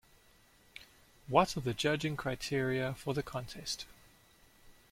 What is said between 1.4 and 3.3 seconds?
are the judging criteria for the